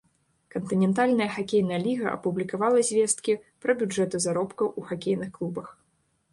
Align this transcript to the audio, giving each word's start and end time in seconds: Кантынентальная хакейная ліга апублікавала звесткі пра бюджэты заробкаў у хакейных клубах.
Кантынентальная 0.53 1.27
хакейная 1.35 1.79
ліга 1.83 2.07
апублікавала 2.17 2.79
звесткі 2.89 3.37
пра 3.67 3.71
бюджэты 3.85 4.15
заробкаў 4.29 4.67
у 4.81 4.89
хакейных 4.89 5.29
клубах. 5.41 5.67